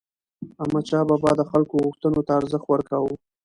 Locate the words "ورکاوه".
2.69-3.13